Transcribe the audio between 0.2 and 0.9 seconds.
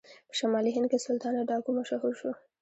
په شمالي هند